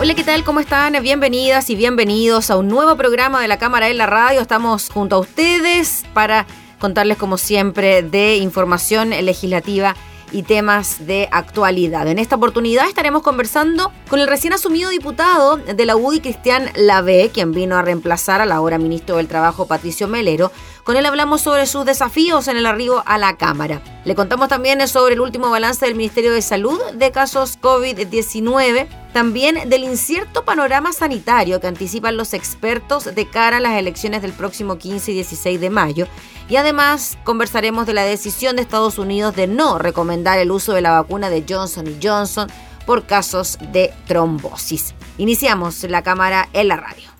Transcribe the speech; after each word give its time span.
Hola, 0.00 0.14
¿qué 0.14 0.22
tal? 0.22 0.44
¿Cómo 0.44 0.60
están? 0.60 0.96
Bienvenidas 1.02 1.70
y 1.70 1.74
bienvenidos 1.74 2.50
a 2.50 2.56
un 2.56 2.68
nuevo 2.68 2.96
programa 2.96 3.42
de 3.42 3.48
la 3.48 3.58
Cámara 3.58 3.88
en 3.88 3.98
la 3.98 4.06
Radio. 4.06 4.40
Estamos 4.40 4.90
junto 4.90 5.16
a 5.16 5.18
ustedes 5.18 6.04
para 6.14 6.46
contarles, 6.78 7.18
como 7.18 7.36
siempre, 7.36 8.04
de 8.04 8.36
información 8.36 9.10
legislativa 9.10 9.96
y 10.30 10.44
temas 10.44 11.04
de 11.04 11.28
actualidad. 11.32 12.06
En 12.06 12.20
esta 12.20 12.36
oportunidad 12.36 12.86
estaremos 12.86 13.22
conversando 13.22 13.90
con 14.08 14.20
el 14.20 14.28
recién 14.28 14.52
asumido 14.52 14.90
diputado 14.90 15.56
de 15.56 15.84
la 15.84 15.96
UDI, 15.96 16.20
Cristian 16.20 16.70
Lave, 16.76 17.30
quien 17.34 17.50
vino 17.50 17.76
a 17.76 17.82
reemplazar 17.82 18.40
al 18.40 18.52
ahora 18.52 18.78
ministro 18.78 19.16
del 19.16 19.26
Trabajo, 19.26 19.66
Patricio 19.66 20.06
Melero. 20.06 20.52
Con 20.88 20.96
él 20.96 21.04
hablamos 21.04 21.42
sobre 21.42 21.66
sus 21.66 21.84
desafíos 21.84 22.48
en 22.48 22.56
el 22.56 22.64
arribo 22.64 23.02
a 23.04 23.18
la 23.18 23.36
Cámara. 23.36 23.82
Le 24.06 24.14
contamos 24.14 24.48
también 24.48 24.88
sobre 24.88 25.12
el 25.12 25.20
último 25.20 25.50
balance 25.50 25.84
del 25.84 25.94
Ministerio 25.94 26.32
de 26.32 26.40
Salud 26.40 26.80
de 26.94 27.10
casos 27.10 27.60
COVID-19 27.60 28.88
también 29.12 29.68
del 29.68 29.84
incierto 29.84 30.46
panorama 30.46 30.94
sanitario 30.94 31.60
que 31.60 31.66
anticipan 31.66 32.16
los 32.16 32.32
expertos 32.32 33.14
de 33.14 33.28
cara 33.28 33.58
a 33.58 33.60
las 33.60 33.76
elecciones 33.76 34.22
del 34.22 34.32
próximo 34.32 34.78
15 34.78 35.10
y 35.10 35.14
16 35.16 35.60
de 35.60 35.68
mayo. 35.68 36.06
Y 36.48 36.56
además 36.56 37.18
conversaremos 37.22 37.86
de 37.86 37.92
la 37.92 38.04
decisión 38.04 38.56
de 38.56 38.62
Estados 38.62 38.98
Unidos 38.98 39.36
de 39.36 39.46
no 39.46 39.78
recomendar 39.78 40.38
el 40.38 40.50
uso 40.50 40.72
de 40.72 40.80
la 40.80 40.92
vacuna 40.92 41.28
de 41.28 41.44
Johnson 41.46 41.98
Johnson 42.02 42.48
por 42.86 43.04
casos 43.04 43.58
de 43.72 43.92
trombosis. 44.06 44.94
Iniciamos 45.18 45.82
la 45.82 46.02
cámara 46.02 46.48
en 46.54 46.68
la 46.68 46.76
radio. 46.76 47.17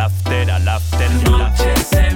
after, 0.00 0.50
al 0.50 0.68
after. 0.68 1.30
Noche 1.30 2.09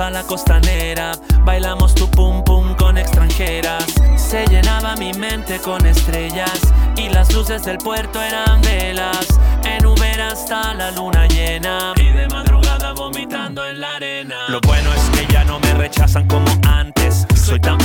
a 0.00 0.10
la 0.10 0.22
costanera, 0.24 1.12
bailamos 1.44 1.94
tu 1.94 2.10
pum 2.10 2.42
pum 2.42 2.74
con 2.74 2.98
extranjeras. 2.98 3.84
Se 4.16 4.44
llenaba 4.46 4.96
mi 4.96 5.12
mente 5.12 5.58
con 5.60 5.86
estrellas 5.86 6.50
y 6.96 7.08
las 7.08 7.32
luces 7.32 7.64
del 7.64 7.78
puerto 7.78 8.20
eran 8.20 8.60
velas. 8.60 9.26
En 9.62 9.86
Uber 9.86 10.20
hasta 10.20 10.74
la 10.74 10.90
luna 10.90 11.26
llena 11.28 11.92
y 11.96 12.08
de 12.12 12.28
madrugada 12.28 12.92
vomitando 12.92 13.64
en 13.66 13.80
la 13.80 13.94
arena. 13.96 14.36
Lo 14.48 14.60
bueno 14.60 14.90
es 14.92 15.18
que 15.18 15.32
ya 15.32 15.44
no 15.44 15.60
me 15.60 15.74
rechazan 15.74 16.26
como 16.26 16.46
antes. 16.66 17.26
Soy 17.34 17.60
tan 17.60 17.78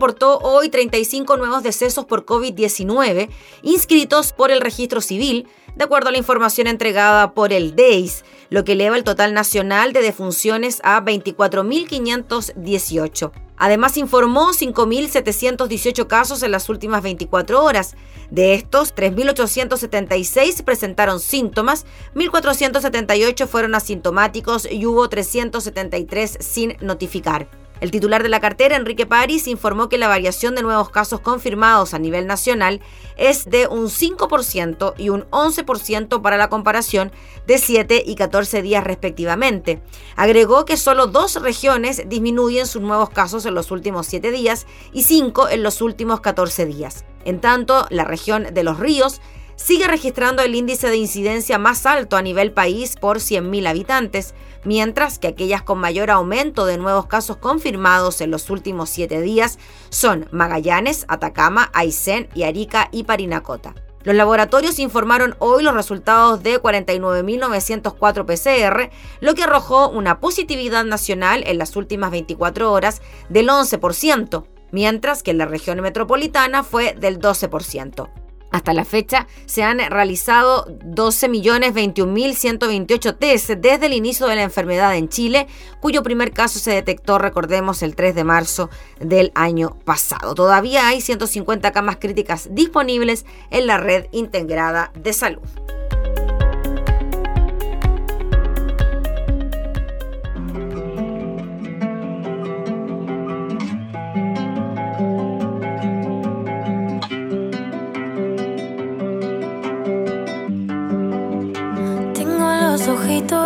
reportó 0.00 0.38
hoy 0.38 0.70
35 0.70 1.36
nuevos 1.36 1.62
decesos 1.62 2.06
por 2.06 2.24
COVID-19 2.24 3.28
inscritos 3.60 4.32
por 4.32 4.50
el 4.50 4.62
registro 4.62 5.02
civil, 5.02 5.46
de 5.76 5.84
acuerdo 5.84 6.08
a 6.08 6.12
la 6.12 6.16
información 6.16 6.68
entregada 6.68 7.34
por 7.34 7.52
el 7.52 7.76
DEIS, 7.76 8.24
lo 8.48 8.64
que 8.64 8.72
eleva 8.72 8.96
el 8.96 9.04
total 9.04 9.34
nacional 9.34 9.92
de 9.92 10.00
defunciones 10.00 10.80
a 10.84 11.04
24.518. 11.04 13.30
Además 13.58 13.98
informó 13.98 14.54
5.718 14.54 16.06
casos 16.06 16.42
en 16.42 16.52
las 16.52 16.70
últimas 16.70 17.02
24 17.02 17.62
horas. 17.62 17.94
De 18.30 18.54
estos, 18.54 18.94
3.876 18.94 20.64
presentaron 20.64 21.20
síntomas, 21.20 21.84
1.478 22.14 23.46
fueron 23.46 23.74
asintomáticos 23.74 24.66
y 24.70 24.86
hubo 24.86 25.10
373 25.10 26.38
sin 26.40 26.78
notificar. 26.80 27.59
El 27.80 27.90
titular 27.90 28.22
de 28.22 28.28
la 28.28 28.40
cartera, 28.40 28.76
Enrique 28.76 29.06
París, 29.06 29.46
informó 29.46 29.88
que 29.88 29.96
la 29.96 30.08
variación 30.08 30.54
de 30.54 30.62
nuevos 30.62 30.90
casos 30.90 31.20
confirmados 31.20 31.94
a 31.94 31.98
nivel 31.98 32.26
nacional 32.26 32.80
es 33.16 33.48
de 33.48 33.66
un 33.66 33.86
5% 33.86 34.94
y 34.98 35.08
un 35.08 35.22
11% 35.30 36.20
para 36.20 36.36
la 36.36 36.50
comparación 36.50 37.10
de 37.46 37.56
7 37.56 38.02
y 38.06 38.16
14 38.16 38.60
días 38.60 38.84
respectivamente. 38.84 39.82
Agregó 40.14 40.66
que 40.66 40.76
solo 40.76 41.06
dos 41.06 41.40
regiones 41.40 42.02
disminuyen 42.06 42.66
sus 42.66 42.82
nuevos 42.82 43.08
casos 43.08 43.46
en 43.46 43.54
los 43.54 43.70
últimos 43.70 44.06
7 44.06 44.30
días 44.30 44.66
y 44.92 45.04
5 45.04 45.48
en 45.48 45.62
los 45.62 45.80
últimos 45.80 46.20
14 46.20 46.66
días. 46.66 47.06
En 47.24 47.40
tanto, 47.40 47.86
la 47.90 48.04
región 48.04 48.48
de 48.52 48.62
los 48.62 48.78
ríos 48.78 49.20
sigue 49.62 49.86
registrando 49.86 50.42
el 50.42 50.54
índice 50.54 50.88
de 50.88 50.96
incidencia 50.96 51.58
más 51.58 51.84
alto 51.84 52.16
a 52.16 52.22
nivel 52.22 52.52
país 52.52 52.96
por 52.96 53.18
100.000 53.18 53.68
habitantes, 53.68 54.34
mientras 54.64 55.18
que 55.18 55.28
aquellas 55.28 55.62
con 55.62 55.78
mayor 55.78 56.10
aumento 56.10 56.64
de 56.64 56.78
nuevos 56.78 57.06
casos 57.06 57.36
confirmados 57.36 58.20
en 58.22 58.30
los 58.30 58.48
últimos 58.48 58.88
siete 58.88 59.20
días 59.20 59.58
son 59.90 60.28
Magallanes, 60.32 61.04
Atacama, 61.08 61.70
Aysén 61.74 62.28
y 62.34 62.44
Arica 62.44 62.88
y 62.90 63.04
Parinacota. 63.04 63.74
Los 64.02 64.14
laboratorios 64.14 64.78
informaron 64.78 65.36
hoy 65.40 65.62
los 65.62 65.74
resultados 65.74 66.42
de 66.42 66.60
49.904 66.60 68.24
PCR, 68.24 68.90
lo 69.20 69.34
que 69.34 69.42
arrojó 69.42 69.90
una 69.90 70.20
positividad 70.20 70.84
nacional 70.84 71.44
en 71.46 71.58
las 71.58 71.76
últimas 71.76 72.10
24 72.10 72.72
horas 72.72 73.02
del 73.28 73.48
11%, 73.48 74.46
mientras 74.72 75.22
que 75.22 75.32
en 75.32 75.38
la 75.38 75.44
región 75.44 75.82
metropolitana 75.82 76.64
fue 76.64 76.94
del 76.94 77.20
12%. 77.20 78.29
Hasta 78.50 78.72
la 78.72 78.84
fecha 78.84 79.28
se 79.46 79.62
han 79.62 79.78
realizado 79.78 80.66
12.021.128 80.66 83.16
test 83.18 83.50
desde 83.50 83.86
el 83.86 83.92
inicio 83.92 84.26
de 84.26 84.34
la 84.36 84.42
enfermedad 84.42 84.96
en 84.96 85.08
Chile, 85.08 85.46
cuyo 85.80 86.02
primer 86.02 86.32
caso 86.32 86.58
se 86.58 86.72
detectó, 86.72 87.18
recordemos, 87.18 87.82
el 87.82 87.94
3 87.94 88.14
de 88.14 88.24
marzo 88.24 88.68
del 88.98 89.32
año 89.34 89.76
pasado. 89.84 90.34
Todavía 90.34 90.88
hay 90.88 91.00
150 91.00 91.72
camas 91.72 91.96
críticas 91.96 92.48
disponibles 92.52 93.24
en 93.50 93.66
la 93.66 93.78
red 93.78 94.06
integrada 94.12 94.92
de 94.94 95.12
salud. 95.12 95.42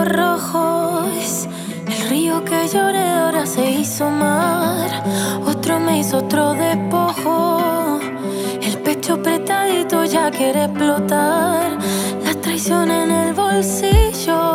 Rojos. 0.04 1.48
El 1.86 2.08
río 2.08 2.44
que 2.44 2.68
lloré 2.68 3.02
ahora 3.08 3.46
se 3.46 3.70
hizo 3.70 4.10
mar. 4.10 5.02
Otro 5.46 5.80
me 5.80 5.98
hizo 5.98 6.18
otro 6.18 6.54
despojo. 6.54 8.00
El 8.62 8.78
pecho 8.78 9.14
apretadito 9.14 10.04
ya 10.04 10.30
quiere 10.30 10.64
explotar. 10.64 11.78
La 12.24 12.34
traición 12.40 12.90
en 12.90 13.10
el 13.10 13.34
bolsillo. 13.34 14.54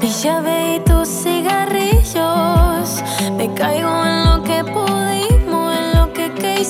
Mi 0.00 0.08
llave 0.08 0.76
y 0.76 0.80
tus 0.80 1.08
cigarrillos. 1.08 3.02
Me 3.36 3.52
caigo 3.54 4.04
en 4.04 4.24
lo 4.26 4.42
que 4.42 4.64
pudimos, 4.64 5.74
en 5.76 5.98
lo 5.98 6.12
que, 6.12 6.32
que 6.34 6.64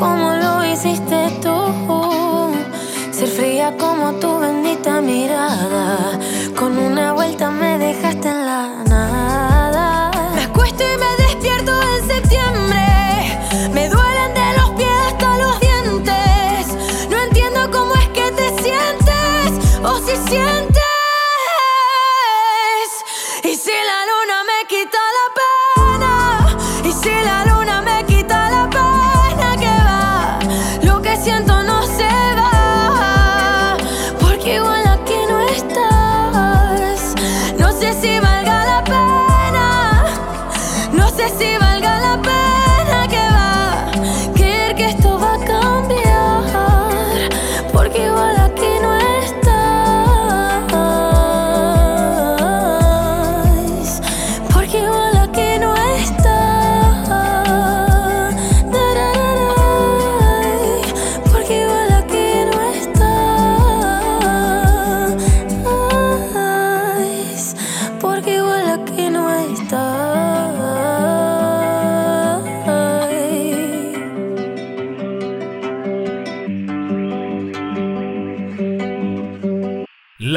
como 0.00 0.32
lo 0.32 0.64
hiciste 0.64 1.18
tú. 1.42 1.58
Ser 3.12 3.28
fría 3.28 3.76
como 3.78 4.14
tu 4.14 4.38
bendita 4.38 5.02
mirada. 5.02 6.18
Con 6.58 6.78
una 6.78 7.12
vuelta 7.12 7.50
me 7.50 7.76
dejaste 7.76 8.28
en 8.30 8.46
la 8.46 8.49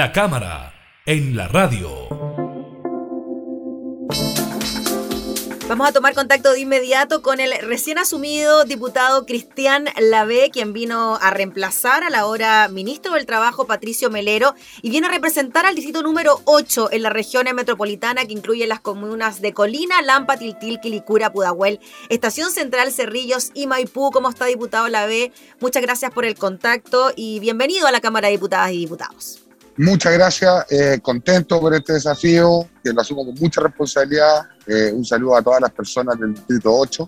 La 0.03 0.11
cámara 0.11 0.73
en 1.05 1.33
la 1.37 1.47
radio. 1.47 2.09
Vamos 5.69 5.87
a 5.87 5.93
tomar 5.93 6.13
contacto 6.13 6.51
de 6.51 6.59
inmediato 6.59 7.21
con 7.21 7.39
el 7.39 7.53
recién 7.61 7.97
asumido 7.97 8.65
diputado 8.65 9.25
Cristian 9.25 9.85
Lavé, 9.97 10.49
quien 10.51 10.73
vino 10.73 11.17
a 11.21 11.31
reemplazar 11.31 12.03
a 12.03 12.09
la 12.09 12.25
hora 12.25 12.67
ministro 12.67 13.13
del 13.13 13.25
Trabajo 13.25 13.65
Patricio 13.65 14.09
Melero 14.09 14.55
y 14.81 14.89
viene 14.89 15.07
a 15.07 15.09
representar 15.09 15.65
al 15.65 15.75
distrito 15.75 16.03
número 16.03 16.41
8 16.43 16.89
en 16.91 17.01
la 17.01 17.09
región 17.09 17.45
metropolitana 17.55 18.25
que 18.25 18.33
incluye 18.33 18.67
las 18.67 18.81
comunas 18.81 19.39
de 19.39 19.53
Colina, 19.53 20.01
Lampa, 20.01 20.35
Tiltil, 20.35 20.81
Quilicura, 20.81 21.31
Pudahuel, 21.31 21.79
Estación 22.09 22.51
Central, 22.51 22.91
Cerrillos 22.91 23.51
y 23.53 23.67
Maipú. 23.67 24.11
¿Cómo 24.11 24.29
está 24.29 24.47
diputado 24.47 24.89
Lavé? 24.89 25.31
Muchas 25.61 25.81
gracias 25.81 26.11
por 26.11 26.25
el 26.25 26.35
contacto 26.35 27.13
y 27.15 27.39
bienvenido 27.39 27.87
a 27.87 27.91
la 27.93 28.01
Cámara 28.01 28.27
de 28.27 28.33
Diputadas 28.33 28.73
y 28.73 28.79
Diputados. 28.79 29.43
Muchas 29.77 30.13
gracias, 30.13 30.65
eh, 30.69 30.99
contento 31.01 31.59
por 31.59 31.73
este 31.73 31.93
desafío, 31.93 32.67
que 32.83 32.93
lo 32.93 33.01
asumo 33.01 33.25
con 33.25 33.33
mucha 33.35 33.61
responsabilidad. 33.61 34.43
Eh, 34.67 34.91
un 34.93 35.03
saludo 35.03 35.35
a 35.35 35.41
todas 35.41 35.61
las 35.61 35.71
personas 35.71 36.19
del 36.19 36.35
Distrito 36.35 36.71
8. 36.71 37.07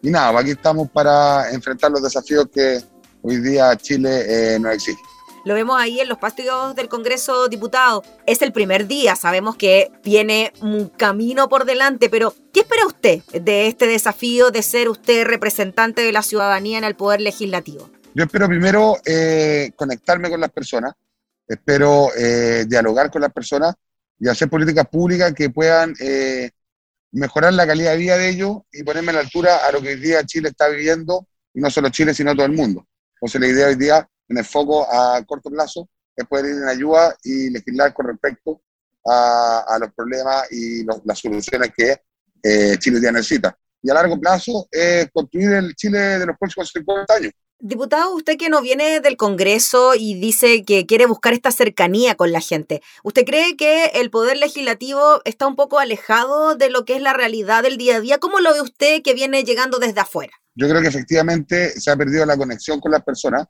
Y 0.00 0.08
nada, 0.08 0.38
aquí 0.40 0.52
estamos 0.52 0.90
para 0.90 1.50
enfrentar 1.50 1.90
los 1.90 2.02
desafíos 2.02 2.46
que 2.52 2.80
hoy 3.20 3.36
día 3.38 3.76
Chile 3.76 4.54
eh, 4.54 4.58
nos 4.58 4.72
exige. 4.72 4.98
Lo 5.44 5.54
vemos 5.54 5.78
ahí 5.78 6.00
en 6.00 6.08
los 6.08 6.16
pasillos 6.16 6.74
del 6.74 6.88
Congreso 6.88 7.48
Diputado. 7.48 8.02
Es 8.24 8.40
el 8.40 8.50
primer 8.50 8.86
día, 8.86 9.14
sabemos 9.14 9.56
que 9.56 9.92
viene 10.02 10.54
un 10.62 10.88
camino 10.88 11.50
por 11.50 11.66
delante, 11.66 12.08
pero 12.08 12.34
¿qué 12.52 12.60
espera 12.60 12.86
usted 12.86 13.22
de 13.26 13.66
este 13.66 13.86
desafío 13.86 14.50
de 14.50 14.62
ser 14.62 14.88
usted 14.88 15.24
representante 15.26 16.00
de 16.00 16.12
la 16.12 16.22
ciudadanía 16.22 16.78
en 16.78 16.84
el 16.84 16.96
Poder 16.96 17.20
Legislativo? 17.20 17.90
Yo 18.14 18.24
espero 18.24 18.48
primero 18.48 18.96
conectarme 19.76 20.30
con 20.30 20.40
las 20.40 20.50
personas, 20.50 20.94
espero 21.46 22.08
dialogar 22.66 23.10
con 23.10 23.22
las 23.22 23.32
personas 23.32 23.74
y 24.18 24.28
hacer 24.28 24.48
políticas 24.48 24.86
públicas 24.88 25.32
que 25.32 25.50
puedan 25.50 25.94
mejorar 27.12 27.52
la 27.54 27.66
calidad 27.66 27.92
de 27.92 27.98
vida 27.98 28.16
de 28.18 28.28
ellos 28.28 28.58
y 28.72 28.82
ponerme 28.82 29.10
a 29.10 29.14
la 29.14 29.20
altura 29.20 29.66
a 29.66 29.72
lo 29.72 29.80
que 29.80 29.88
hoy 29.90 30.00
día 30.00 30.24
Chile 30.24 30.50
está 30.50 30.68
viviendo, 30.68 31.26
y 31.54 31.60
no 31.60 31.70
solo 31.70 31.88
Chile, 31.88 32.12
sino 32.12 32.34
todo 32.34 32.46
el 32.46 32.52
mundo. 32.52 32.86
Entonces 33.14 33.40
la 33.40 33.46
idea 33.46 33.68
hoy 33.68 33.76
día, 33.76 34.08
en 34.28 34.38
el 34.38 34.44
foco 34.44 34.86
a 34.90 35.22
corto 35.24 35.50
plazo, 35.50 35.88
es 36.14 36.26
poder 36.26 36.46
ir 36.46 36.62
en 36.62 36.68
ayuda 36.68 37.16
y 37.22 37.50
legislar 37.50 37.94
con 37.94 38.06
respecto 38.06 38.60
a, 39.06 39.78
los 39.80 39.92
problemas 39.94 40.50
y 40.50 40.84
las 40.84 41.18
soluciones 41.18 41.70
que 41.74 42.02
eh, 42.42 42.76
Chile 42.78 43.00
ya 43.00 43.12
necesita. 43.12 43.56
Y 43.82 43.90
a 43.90 43.94
largo 43.94 44.20
plazo 44.20 44.68
construir 45.12 45.52
el 45.52 45.74
Chile 45.74 45.98
de 46.18 46.26
los 46.26 46.36
próximos 46.38 46.70
50 46.70 47.14
años. 47.14 47.32
Diputado, 47.58 48.14
usted 48.14 48.36
que 48.36 48.50
no 48.50 48.60
viene 48.60 49.00
del 49.00 49.16
Congreso 49.16 49.94
y 49.94 50.20
dice 50.20 50.62
que 50.62 50.84
quiere 50.84 51.06
buscar 51.06 51.32
esta 51.32 51.50
cercanía 51.50 52.14
con 52.14 52.30
la 52.30 52.42
gente, 52.42 52.82
¿usted 53.02 53.24
cree 53.24 53.56
que 53.56 53.86
el 53.94 54.10
Poder 54.10 54.36
Legislativo 54.36 55.22
está 55.24 55.46
un 55.46 55.56
poco 55.56 55.78
alejado 55.78 56.54
de 56.56 56.68
lo 56.68 56.84
que 56.84 56.96
es 56.96 57.00
la 57.00 57.14
realidad 57.14 57.62
del 57.62 57.78
día 57.78 57.96
a 57.96 58.00
día? 58.00 58.18
¿Cómo 58.18 58.40
lo 58.40 58.52
ve 58.52 58.60
usted 58.60 59.00
que 59.02 59.14
viene 59.14 59.42
llegando 59.42 59.78
desde 59.78 60.00
afuera? 60.00 60.34
Yo 60.54 60.68
creo 60.68 60.82
que 60.82 60.88
efectivamente 60.88 61.70
se 61.80 61.90
ha 61.90 61.96
perdido 61.96 62.26
la 62.26 62.36
conexión 62.36 62.78
con 62.78 62.92
las 62.92 63.02
personas 63.02 63.46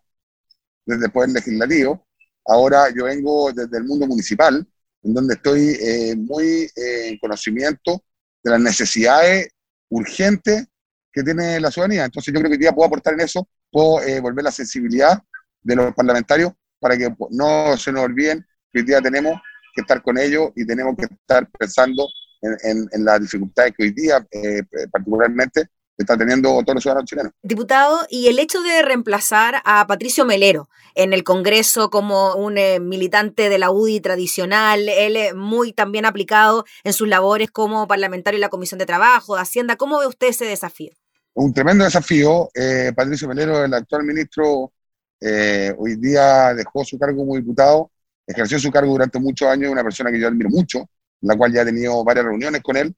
desde 0.84 1.06
el 1.06 1.10
Poder 1.10 1.30
Legislativo. 1.30 2.06
Ahora 2.44 2.88
yo 2.96 3.06
vengo 3.06 3.52
desde 3.52 3.78
el 3.78 3.84
mundo 3.84 4.06
municipal, 4.06 4.64
en 5.02 5.14
donde 5.14 5.34
estoy 5.34 5.76
eh, 5.80 6.14
muy 6.16 6.70
eh, 6.76 7.08
en 7.08 7.18
conocimiento 7.18 8.04
de 8.44 8.50
las 8.52 8.60
necesidades 8.60 9.48
urgentes 9.88 10.64
que 11.12 11.24
tiene 11.24 11.58
la 11.58 11.72
ciudadanía. 11.72 12.04
Entonces 12.04 12.32
yo 12.32 12.38
creo 12.38 12.50
que 12.50 12.56
hoy 12.56 12.60
día 12.60 12.72
puedo 12.72 12.86
aportar 12.86 13.14
en 13.14 13.20
eso 13.20 13.48
puedo 13.70 14.00
eh, 14.02 14.20
volver 14.20 14.44
la 14.44 14.50
sensibilidad 14.50 15.22
de 15.62 15.76
los 15.76 15.94
parlamentarios 15.94 16.52
para 16.78 16.96
que 16.96 17.14
no 17.30 17.76
se 17.76 17.92
nos 17.92 18.04
olviden 18.04 18.46
que 18.72 18.80
hoy 18.80 18.86
día 18.86 19.00
tenemos 19.00 19.40
que 19.74 19.80
estar 19.80 20.02
con 20.02 20.18
ellos 20.18 20.50
y 20.54 20.66
tenemos 20.66 20.94
que 20.96 21.06
estar 21.06 21.48
pensando 21.50 22.06
en, 22.42 23.04
las 23.04 23.20
dificultades 23.20 23.72
que 23.76 23.84
hoy 23.84 23.90
día, 23.90 24.24
eh, 24.30 24.62
particularmente, 24.90 25.68
está 25.96 26.16
teniendo 26.16 26.50
todos 26.62 26.74
los 26.74 26.82
ciudadanos 26.82 27.08
chilenos. 27.08 27.32
Diputado, 27.42 28.06
y 28.10 28.28
el 28.28 28.38
hecho 28.38 28.62
de 28.62 28.82
reemplazar 28.82 29.62
a 29.64 29.86
Patricio 29.86 30.24
Melero 30.24 30.68
en 30.94 31.12
el 31.12 31.24
Congreso 31.24 31.90
como 31.90 32.34
un 32.34 32.58
eh, 32.58 32.80
militante 32.80 33.48
de 33.48 33.58
la 33.58 33.70
UDI 33.70 34.00
tradicional, 34.00 34.88
él 34.88 35.34
muy 35.34 35.72
también 35.72 36.04
aplicado 36.04 36.64
en 36.84 36.92
sus 36.92 37.08
labores 37.08 37.50
como 37.50 37.86
parlamentario 37.88 38.36
en 38.36 38.42
la 38.42 38.48
Comisión 38.48 38.78
de 38.78 38.86
Trabajo, 38.86 39.36
de 39.36 39.42
Hacienda, 39.42 39.76
¿cómo 39.76 39.98
ve 39.98 40.06
usted 40.06 40.28
ese 40.28 40.44
desafío? 40.44 40.92
Un 41.36 41.52
tremendo 41.52 41.84
desafío. 41.84 42.50
Eh, 42.54 42.92
Patricio 42.94 43.28
Melero, 43.28 43.64
el 43.64 43.74
actual 43.74 44.04
ministro, 44.04 44.72
eh, 45.20 45.74
hoy 45.76 45.96
día 45.96 46.54
dejó 46.54 46.84
su 46.84 46.98
cargo 46.98 47.18
como 47.18 47.36
diputado, 47.36 47.90
ejerció 48.26 48.58
su 48.58 48.70
cargo 48.70 48.92
durante 48.92 49.18
muchos 49.18 49.48
años, 49.48 49.70
una 49.70 49.82
persona 49.82 50.10
que 50.10 50.20
yo 50.20 50.28
admiro 50.28 50.50
mucho, 50.50 50.88
la 51.20 51.36
cual 51.36 51.52
ya 51.52 51.62
he 51.62 51.66
tenido 51.66 52.02
varias 52.04 52.26
reuniones 52.26 52.62
con 52.62 52.76
él 52.76 52.94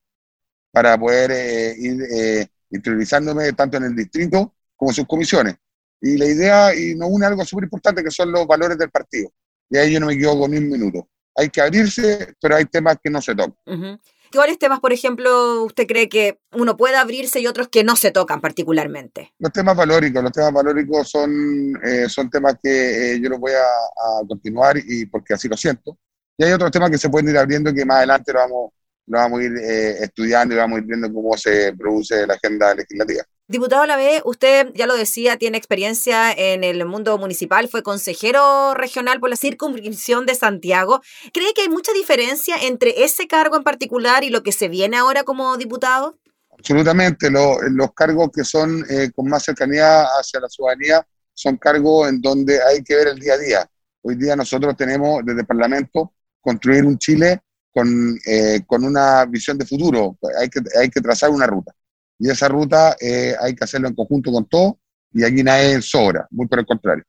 para 0.71 0.97
poder 0.97 1.31
eh, 1.31 1.75
ir 1.77 2.49
interiorizándome 2.71 3.51
tanto 3.53 3.77
en 3.77 3.85
el 3.85 3.95
distrito 3.95 4.55
como 4.75 4.91
en 4.91 4.95
sus 4.95 5.05
comisiones. 5.07 5.55
Y 6.01 6.17
la 6.17 6.25
idea, 6.25 6.75
y 6.75 6.95
nos 6.95 7.09
une 7.11 7.25
algo 7.25 7.43
súper 7.43 7.65
importante, 7.65 8.03
que 8.03 8.11
son 8.11 8.31
los 8.31 8.47
valores 8.47 8.77
del 8.77 8.89
partido. 8.89 9.31
Y 9.69 9.77
ahí 9.77 9.91
yo 9.91 9.99
no 9.99 10.05
me 10.05 10.13
equivoco 10.13 10.47
ni 10.47 10.57
un 10.57 10.69
minuto. 10.69 11.09
Hay 11.35 11.49
que 11.49 11.61
abrirse, 11.61 12.35
pero 12.41 12.55
hay 12.55 12.65
temas 12.65 12.97
que 13.03 13.09
no 13.09 13.21
se 13.21 13.35
tocan. 13.35 13.99
¿Cuáles 14.31 14.59
temas, 14.59 14.79
por 14.79 14.93
ejemplo, 14.93 15.63
usted 15.63 15.87
cree 15.87 16.07
que 16.07 16.39
uno 16.53 16.77
puede 16.77 16.95
abrirse 16.95 17.39
y 17.39 17.47
otros 17.47 17.67
que 17.69 17.83
no 17.83 17.95
se 17.95 18.11
tocan 18.11 18.41
particularmente? 18.41 19.33
Los 19.39 19.51
temas 19.51 19.75
valóricos, 19.75 20.23
los 20.23 20.31
temas 20.31 20.53
valóricos 20.53 21.09
son, 21.09 21.73
eh, 21.83 22.07
son 22.07 22.29
temas 22.29 22.55
que 22.61 23.13
eh, 23.13 23.19
yo 23.21 23.29
los 23.29 23.39
voy 23.39 23.53
a, 23.53 24.27
continuar 24.27 24.77
y 24.77 25.05
porque 25.05 25.33
así 25.33 25.47
lo 25.47 25.57
siento. 25.57 25.97
Y 26.37 26.43
hay 26.43 26.51
otros 26.53 26.71
temas 26.71 26.89
que 26.89 26.97
se 26.97 27.09
pueden 27.09 27.29
ir 27.29 27.37
abriendo 27.37 27.73
que 27.73 27.85
más 27.85 27.97
adelante 27.97 28.31
lo 28.33 28.39
vamos, 28.39 28.71
lo 29.07 29.17
vamos 29.17 29.39
a 29.39 29.43
ir 29.43 29.57
eh, 29.57 30.03
estudiando 30.03 30.53
y 30.53 30.57
vamos 30.57 30.77
a 30.77 30.81
ir 30.81 30.87
viendo 30.87 31.11
cómo 31.11 31.35
se 31.35 31.73
produce 31.73 32.27
la 32.27 32.35
agenda 32.35 32.75
legislativa. 32.75 33.23
Diputado 33.49 33.83
Lavé, 33.87 34.21
usted 34.25 34.71
ya 34.75 34.85
lo 34.85 34.95
decía, 34.95 35.37
tiene 35.37 35.57
experiencia 35.57 36.31
en 36.31 36.63
el 36.63 36.85
mundo 36.85 37.17
municipal, 37.17 37.67
fue 37.67 37.81
consejero 37.81 38.75
regional 38.75 39.19
por 39.19 39.31
la 39.31 39.35
circunscripción 39.35 40.27
de 40.27 40.35
Santiago. 40.35 41.01
¿Cree 41.33 41.55
que 41.55 41.61
hay 41.61 41.67
mucha 41.67 41.91
diferencia 41.93 42.57
entre 42.61 43.03
ese 43.03 43.25
cargo 43.25 43.57
en 43.57 43.63
particular 43.63 44.23
y 44.23 44.29
lo 44.29 44.43
que 44.43 44.51
se 44.51 44.67
viene 44.67 44.97
ahora 44.97 45.23
como 45.23 45.57
diputado? 45.57 46.19
Absolutamente, 46.51 47.31
los 47.31 47.91
cargos 47.95 48.29
que 48.31 48.43
son 48.43 48.85
eh, 48.87 49.09
con 49.15 49.27
más 49.27 49.45
cercanía 49.45 50.03
hacia 50.03 50.41
la 50.41 50.47
ciudadanía 50.47 51.07
son 51.33 51.57
cargos 51.57 52.07
en 52.07 52.21
donde 52.21 52.61
hay 52.61 52.83
que 52.83 52.93
ver 52.97 53.07
el 53.07 53.19
día 53.19 53.33
a 53.33 53.37
día. 53.39 53.71
Hoy 54.03 54.13
día 54.13 54.35
nosotros 54.35 54.77
tenemos 54.77 55.25
desde 55.25 55.41
el 55.41 55.47
Parlamento 55.47 56.13
construir 56.39 56.85
un 56.85 56.99
Chile 56.99 57.41
con, 57.73 58.15
eh, 58.27 58.61
con 58.67 58.83
una 58.83 59.25
visión 59.25 59.57
de 59.57 59.65
futuro, 59.65 60.19
hay 60.39 60.49
que, 60.49 60.59
hay 60.79 60.91
que 60.91 61.01
trazar 61.01 61.31
una 61.31 61.47
ruta 61.47 61.73
y 62.19 62.29
esa 62.29 62.49
ruta 62.49 62.97
eh, 62.99 63.33
hay 63.39 63.55
que 63.55 63.63
hacerlo 63.63 63.87
en 63.87 63.95
conjunto 63.95 64.31
con 64.31 64.45
todo 64.45 64.77
y 65.11 65.23
aquí 65.23 65.41
nadie 65.41 65.81
sobra, 65.81 66.27
muy 66.29 66.47
por 66.47 66.59
el 66.59 66.65
contrario. 66.65 67.03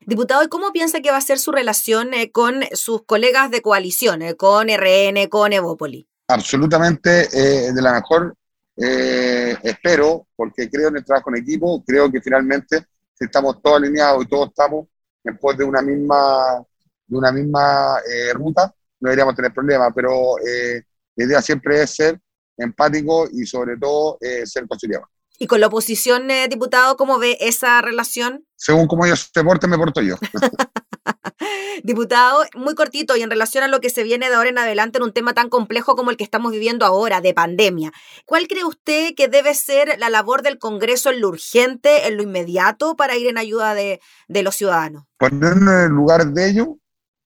Diputado, 0.00 0.42
¿y 0.42 0.48
cómo 0.48 0.72
piensa 0.72 1.00
que 1.00 1.10
va 1.10 1.16
a 1.16 1.22
ser 1.22 1.38
su 1.38 1.52
relación 1.52 2.14
eh, 2.14 2.30
con 2.30 2.62
sus 2.72 3.04
colegas 3.04 3.50
de 3.50 3.62
coalición, 3.62 4.20
eh, 4.22 4.34
con 4.36 4.68
RN, 4.68 5.28
con 5.28 5.52
Evópoli? 5.52 6.06
Absolutamente 6.28 7.28
de 7.28 7.82
la 7.82 7.92
mejor, 7.92 8.34
espero, 8.76 10.26
porque 10.34 10.70
creo 10.70 10.88
en 10.88 10.96
el 10.96 11.04
trabajo 11.04 11.30
en 11.30 11.42
equipo, 11.42 11.82
creo 11.84 12.10
que 12.10 12.20
finalmente 12.20 12.86
si 13.12 13.24
estamos 13.24 13.60
todos 13.60 13.76
alineados 13.76 14.24
y 14.24 14.28
todos 14.28 14.48
estamos 14.48 14.86
en 15.24 15.36
pos 15.36 15.58
de 15.58 15.64
una 15.64 15.82
misma, 15.82 16.64
de 17.06 17.16
una 17.18 17.32
misma 17.32 17.98
ruta, 18.32 18.74
no 19.00 19.10
deberíamos 19.10 19.34
tener 19.34 19.52
problemas, 19.52 19.92
pero 19.94 20.36
la 21.16 21.24
idea 21.24 21.42
siempre 21.42 21.82
es 21.82 21.94
ser 21.94 22.18
empático 22.56 23.28
y 23.32 23.46
sobre 23.46 23.76
todo 23.76 24.18
eh, 24.20 24.46
ser 24.46 24.66
conciliador. 24.66 25.08
¿Y 25.38 25.46
con 25.46 25.60
la 25.60 25.66
oposición, 25.66 26.30
eh, 26.30 26.46
diputado, 26.48 26.96
cómo 26.96 27.18
ve 27.18 27.36
esa 27.40 27.82
relación? 27.82 28.46
Según 28.54 28.86
cómo 28.86 29.04
ellos 29.04 29.30
se 29.34 29.42
porten, 29.42 29.70
me 29.70 29.78
porto 29.78 30.00
yo. 30.00 30.16
diputado, 31.82 32.44
muy 32.54 32.76
cortito 32.76 33.16
y 33.16 33.22
en 33.22 33.30
relación 33.30 33.64
a 33.64 33.68
lo 33.68 33.80
que 33.80 33.90
se 33.90 34.04
viene 34.04 34.28
de 34.28 34.36
ahora 34.36 34.50
en 34.50 34.58
adelante 34.58 34.98
en 34.98 35.04
un 35.04 35.12
tema 35.12 35.34
tan 35.34 35.48
complejo 35.48 35.96
como 35.96 36.12
el 36.12 36.16
que 36.16 36.22
estamos 36.22 36.52
viviendo 36.52 36.86
ahora, 36.86 37.20
de 37.20 37.34
pandemia. 37.34 37.92
¿Cuál 38.24 38.46
cree 38.46 38.64
usted 38.64 39.14
que 39.16 39.26
debe 39.26 39.54
ser 39.54 39.98
la 39.98 40.10
labor 40.10 40.42
del 40.42 40.58
Congreso 40.58 41.10
en 41.10 41.20
lo 41.20 41.28
urgente, 41.28 42.06
en 42.06 42.18
lo 42.18 42.22
inmediato, 42.22 42.94
para 42.94 43.16
ir 43.16 43.26
en 43.26 43.38
ayuda 43.38 43.74
de, 43.74 44.00
los 44.28 44.54
ciudadanos? 44.54 45.04
Ponernos 45.18 45.74
en 45.74 45.80
el 45.80 45.90
lugar 45.90 46.26
de 46.26 46.50
ellos 46.50 46.68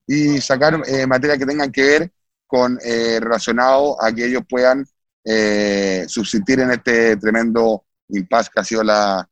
y 0.07 0.41
sacar 0.41 0.81
eh, 0.87 1.05
materia 1.05 1.37
que 1.37 1.45
tengan 1.45 1.71
que 1.71 1.83
ver 1.83 2.11
con 2.47 2.79
relacionado 2.79 4.01
a 4.01 4.11
que 4.11 4.25
ellos 4.25 4.41
puedan 4.49 4.87
eh, 5.29 6.05
subsistir 6.07 6.61
en 6.61 6.71
este 6.71 7.17
tremendo 7.17 7.83
impasse 8.09 8.49
que 8.53 8.59
ha 8.61 8.63
sido 8.63 8.83
la, 8.83 9.27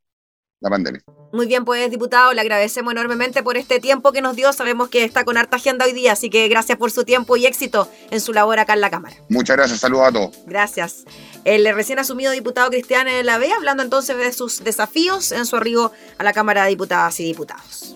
la 0.59 0.69
pandemia. 0.69 1.01
Muy 1.31 1.47
bien, 1.47 1.65
pues 1.65 1.89
diputado, 1.91 2.33
le 2.33 2.41
agradecemos 2.41 2.91
enormemente 2.91 3.43
por 3.43 3.57
este 3.57 3.79
tiempo 3.79 4.11
que 4.11 4.21
nos 4.21 4.35
dio. 4.35 4.51
Sabemos 4.53 4.89
que 4.89 5.03
está 5.03 5.23
con 5.23 5.37
harta 5.37 5.57
agenda 5.57 5.85
hoy 5.85 5.93
día, 5.93 6.13
así 6.13 6.29
que 6.29 6.47
gracias 6.47 6.77
por 6.77 6.91
su 6.91 7.03
tiempo 7.03 7.37
y 7.37 7.45
éxito 7.45 7.89
en 8.09 8.21
su 8.21 8.33
labor 8.33 8.59
acá 8.59 8.73
en 8.73 8.81
la 8.81 8.89
Cámara. 8.89 9.15
Muchas 9.29 9.57
gracias, 9.57 9.79
saludos 9.79 10.07
a 10.07 10.11
todos. 10.11 10.37
Gracias. 10.45 11.05
El 11.43 11.73
recién 11.75 11.99
asumido 11.99 12.31
diputado 12.31 12.69
Cristian 12.69 13.05
B, 13.05 13.51
hablando 13.53 13.83
entonces 13.83 14.17
de 14.17 14.31
sus 14.33 14.63
desafíos 14.63 15.31
en 15.31 15.45
su 15.45 15.55
arribo 15.55 15.91
a 16.17 16.23
la 16.23 16.33
Cámara 16.33 16.63
de 16.63 16.69
Diputadas 16.69 17.19
y 17.19 17.25
Diputados. 17.25 17.95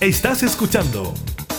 Estás 0.00 0.42
escuchando 0.42 1.12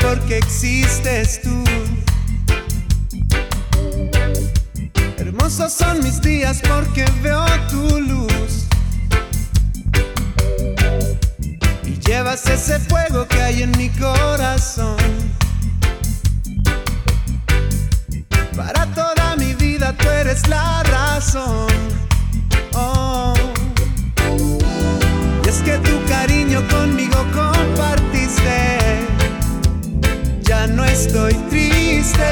Porque 0.00 0.38
existes 0.38 1.40
tú. 1.42 1.64
Hermosos 5.18 5.72
son 5.72 6.02
mis 6.02 6.20
días 6.20 6.60
porque 6.68 7.04
veo 7.22 7.44
tu 7.68 8.00
luz. 8.00 8.66
Y 11.84 11.98
llevas 12.06 12.46
ese 12.46 12.78
fuego 12.78 13.26
que 13.26 13.42
hay 13.42 13.62
en 13.62 13.72
mi 13.72 13.88
corazón. 13.90 15.01
estoy 31.06 31.34
triste, 31.50 32.30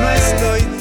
no 0.00 0.10
estoy 0.10 0.60
triste. 0.60 0.75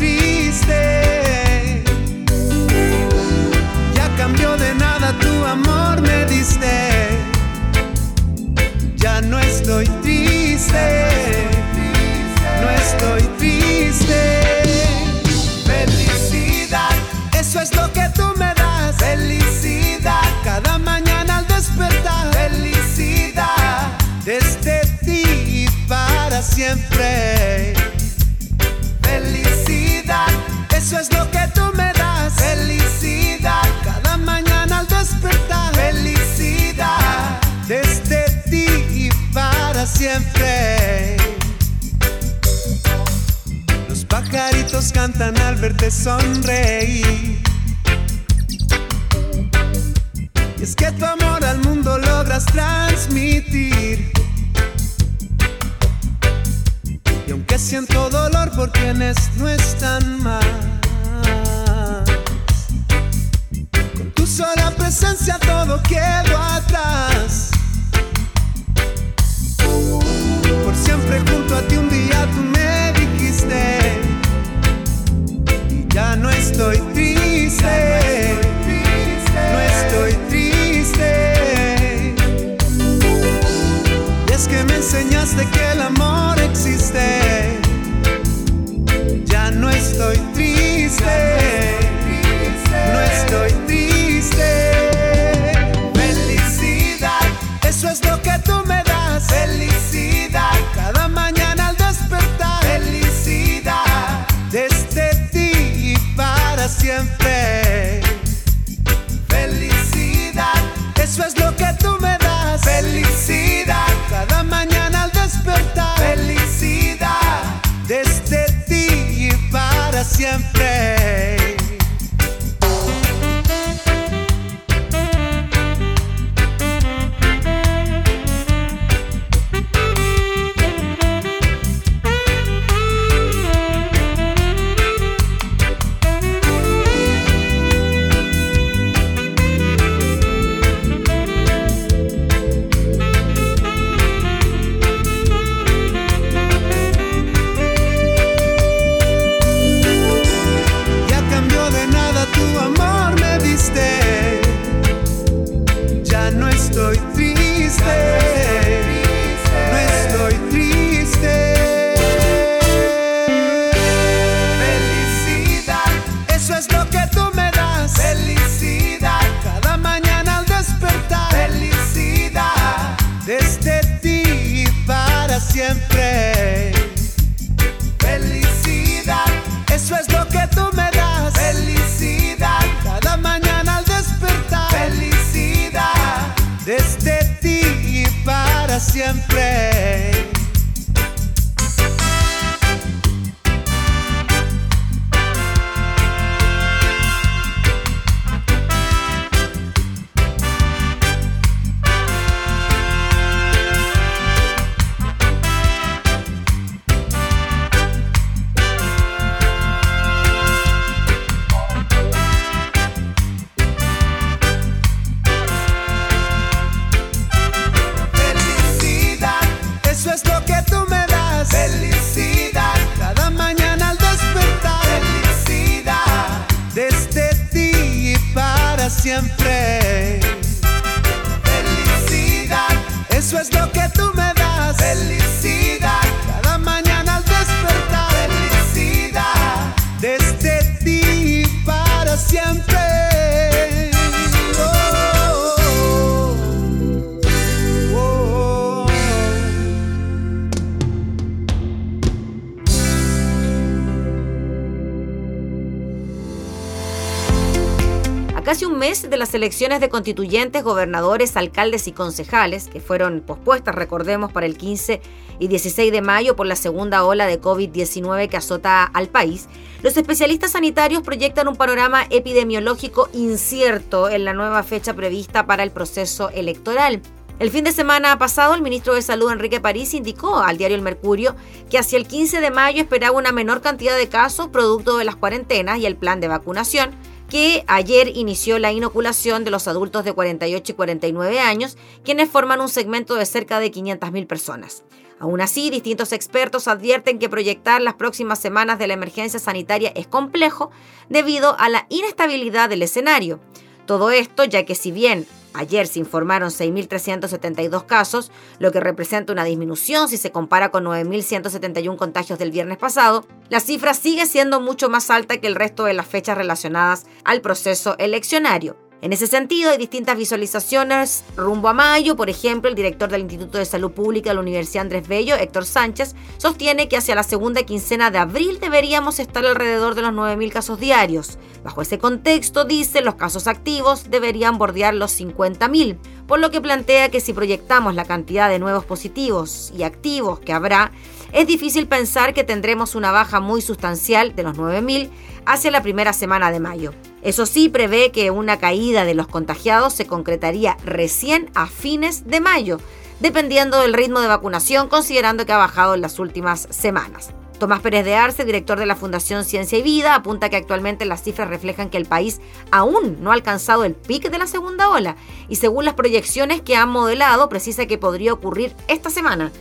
Casi 258.45 258.63
un 258.63 258.77
mes 258.77 259.09
de 259.09 259.17
las 259.17 259.33
elecciones 259.33 259.81
de 259.81 259.89
constituyentes, 259.89 260.63
gobernadores, 260.63 261.35
alcaldes 261.35 261.87
y 261.87 261.91
concejales, 261.91 262.67
que 262.67 262.79
fueron 262.79 263.21
pospuestas, 263.21 263.73
recordemos, 263.73 264.31
para 264.31 264.45
el 264.45 264.55
15 264.55 265.01
y 265.39 265.47
16 265.47 265.91
de 265.91 266.01
mayo 266.03 266.35
por 266.35 266.45
la 266.45 266.55
segunda 266.55 267.03
ola 267.03 267.25
de 267.25 267.41
COVID-19 267.41 268.29
que 268.29 268.37
azota 268.37 268.83
al 268.83 269.07
país, 269.07 269.47
los 269.81 269.97
especialistas 269.97 270.51
sanitarios 270.51 271.01
proyectan 271.01 271.47
un 271.47 271.55
panorama 271.55 272.05
epidemiológico 272.11 273.09
incierto 273.13 274.09
en 274.09 274.25
la 274.25 274.33
nueva 274.33 274.61
fecha 274.61 274.93
prevista 274.93 275.47
para 275.47 275.63
el 275.63 275.71
proceso 275.71 276.29
electoral. 276.29 277.01
El 277.39 277.49
fin 277.49 277.63
de 277.63 277.71
semana 277.71 278.17
pasado, 278.17 278.53
el 278.53 278.61
ministro 278.61 278.93
de 278.93 279.01
Salud 279.01 279.31
Enrique 279.31 279.59
París 279.59 279.93
indicó 279.93 280.37
al 280.37 280.57
diario 280.57 280.77
El 280.77 280.83
Mercurio 280.83 281.35
que 281.69 281.79
hacia 281.79 281.97
el 281.97 282.07
15 282.07 282.39
de 282.39 282.51
mayo 282.51 282.81
esperaba 282.81 283.17
una 283.17 283.31
menor 283.31 283.61
cantidad 283.61 283.97
de 283.97 284.07
casos 284.07 284.49
producto 284.49 284.97
de 284.97 285.03
las 285.03 285.15
cuarentenas 285.15 285.79
y 285.79 285.85
el 285.85 285.97
plan 285.97 286.21
de 286.21 286.29
vacunación, 286.29 286.91
que 287.29 287.63
ayer 287.67 288.11
inició 288.15 288.59
la 288.59 288.71
inoculación 288.71 289.43
de 289.43 289.51
los 289.51 289.67
adultos 289.67 290.05
de 290.05 290.13
48 290.13 290.71
y 290.71 290.75
49 290.75 291.39
años, 291.39 291.77
quienes 292.03 292.29
forman 292.29 292.61
un 292.61 292.69
segmento 292.69 293.15
de 293.15 293.25
cerca 293.25 293.59
de 293.59 293.71
500.000 293.71 294.27
personas. 294.27 294.83
Aún 295.19 295.39
así, 295.41 295.69
distintos 295.69 296.11
expertos 296.11 296.67
advierten 296.67 297.19
que 297.19 297.29
proyectar 297.29 297.81
las 297.81 297.93
próximas 297.93 298.39
semanas 298.39 298.79
de 298.79 298.87
la 298.87 298.95
emergencia 298.95 299.39
sanitaria 299.39 299.91
es 299.95 300.07
complejo 300.07 300.71
debido 301.09 301.57
a 301.57 301.69
la 301.69 301.87
inestabilidad 301.89 302.69
del 302.69 302.81
escenario. 302.81 303.39
Todo 303.85 304.11
esto 304.11 304.43
ya 304.43 304.65
que 304.65 304.75
si 304.75 304.91
bien 304.91 305.25
ayer 305.55 305.87
se 305.87 305.99
informaron 305.99 306.49
6.372 306.49 307.85
casos, 307.85 308.31
lo 308.59 308.71
que 308.71 308.79
representa 308.79 309.33
una 309.33 309.43
disminución 309.43 310.09
si 310.09 310.17
se 310.17 310.31
compara 310.31 310.69
con 310.69 310.85
9.171 310.85 311.95
contagios 311.95 312.39
del 312.39 312.51
viernes 312.51 312.77
pasado, 312.77 313.25
la 313.49 313.59
cifra 313.59 313.93
sigue 313.93 314.25
siendo 314.25 314.61
mucho 314.61 314.89
más 314.89 315.09
alta 315.09 315.37
que 315.37 315.47
el 315.47 315.55
resto 315.55 315.85
de 315.85 315.93
las 315.93 316.07
fechas 316.07 316.37
relacionadas 316.37 317.05
al 317.23 317.41
proceso 317.41 317.95
eleccionario. 317.97 318.84
En 319.01 319.13
ese 319.13 319.27
sentido, 319.27 319.71
hay 319.71 319.77
distintas 319.77 320.17
visualizaciones 320.17 321.23
rumbo 321.35 321.67
a 321.69 321.73
mayo. 321.73 322.15
Por 322.15 322.29
ejemplo, 322.29 322.69
el 322.69 322.75
director 322.75 323.09
del 323.09 323.21
Instituto 323.21 323.57
de 323.57 323.65
Salud 323.65 323.91
Pública 323.91 324.29
de 324.29 324.35
la 324.35 324.41
Universidad 324.41 324.83
Andrés 324.83 325.07
Bello, 325.07 325.35
Héctor 325.35 325.65
Sánchez, 325.65 326.15
sostiene 326.37 326.87
que 326.87 326.97
hacia 326.97 327.13
la 327.13 327.23
segunda 327.23 327.63
quincena 327.63 328.09
de 328.09 328.17
abril 328.17 328.57
deberíamos 328.59 329.19
estar 329.19 329.45
alrededor 329.45 329.95
de 329.95 330.01
los 330.01 330.11
9.000 330.11 330.51
casos 330.51 330.79
diarios. 330.79 331.37
Bajo 331.63 331.81
ese 331.81 331.99
contexto, 331.99 332.63
dice, 332.63 333.01
los 333.01 333.15
casos 333.15 333.47
activos 333.47 334.09
deberían 334.09 334.57
bordear 334.57 334.93
los 334.93 335.19
50.000, 335.19 335.97
por 336.25 336.39
lo 336.39 336.49
que 336.49 336.61
plantea 336.61 337.09
que 337.09 337.19
si 337.19 337.33
proyectamos 337.33 337.95
la 337.95 338.05
cantidad 338.05 338.49
de 338.49 338.59
nuevos 338.59 338.85
positivos 338.85 339.73
y 339.77 339.83
activos 339.83 340.39
que 340.39 340.53
habrá, 340.53 340.91
es 341.31 341.47
difícil 341.47 341.87
pensar 341.87 342.33
que 342.33 342.43
tendremos 342.43 342.95
una 342.95 343.11
baja 343.11 343.39
muy 343.39 343.61
sustancial 343.61 344.35
de 344.35 344.43
los 344.43 344.57
9.000 344.57 345.09
hacia 345.45 345.71
la 345.71 345.83
primera 345.83 346.13
semana 346.13 346.51
de 346.51 346.59
mayo. 346.59 346.93
Eso 347.21 347.45
sí, 347.45 347.69
prevé 347.69 348.11
que 348.11 348.31
una 348.31 348.57
caída 348.57 349.05
de 349.05 349.15
los 349.15 349.27
contagiados 349.27 349.93
se 349.93 350.07
concretaría 350.07 350.77
recién 350.85 351.49
a 351.55 351.67
fines 351.67 352.27
de 352.27 352.39
mayo, 352.39 352.79
dependiendo 353.19 353.79
del 353.79 353.93
ritmo 353.93 354.19
de 354.19 354.27
vacunación, 354.27 354.89
considerando 354.89 355.45
que 355.45 355.53
ha 355.53 355.57
bajado 355.57 355.95
en 355.95 356.01
las 356.01 356.19
últimas 356.19 356.67
semanas. 356.69 357.31
Tomás 357.59 357.79
Pérez 357.79 358.03
de 358.03 358.15
Arce, 358.15 358.43
director 358.43 358.77
de 358.77 358.85
la 358.85 358.95
Fundación 358.95 359.45
Ciencia 359.45 359.79
y 359.79 359.81
Vida, 359.81 360.13
apunta 360.13 360.49
que 360.49 360.57
actualmente 360.57 361.05
las 361.05 361.23
cifras 361.23 361.47
reflejan 361.47 361.89
que 361.89 361.97
el 361.97 362.05
país 362.05 362.41
aún 362.69 363.17
no 363.21 363.31
ha 363.31 363.33
alcanzado 363.33 363.85
el 363.85 363.95
pic 363.95 364.29
de 364.29 364.37
la 364.37 364.47
segunda 364.47 364.89
ola 364.89 365.15
y 365.47 365.55
según 365.55 365.85
las 365.85 365.93
proyecciones 365.93 366.61
que 366.61 366.75
han 366.75 366.89
modelado, 366.89 367.47
precisa 367.47 367.85
que 367.85 367.97
podría 367.97 368.33
ocurrir 368.33 368.75
esta 368.87 369.09
semana. 369.09 369.51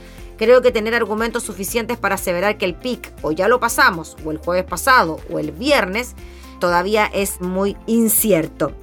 Creo 0.45 0.61
que 0.61 0.73
tener 0.73 0.95
argumentos 0.95 1.43
suficientes 1.43 1.97
para 1.97 2.17
aseverar 2.17 2.59
que 2.59 2.67
el 2.67 2.75
pic 2.75 3.15
o 3.23 3.33
ya 3.33 3.49
lo 3.49 3.61
pasamos, 3.61 4.15
o 4.27 4.31
el 4.31 4.37
jueves 4.37 4.65
pasado, 4.65 5.19
o 5.33 5.39
el 5.39 5.53
viernes, 5.53 6.15
todavía 6.61 7.07
es 7.07 7.41
muy 7.41 7.79
incierto. 7.87 8.75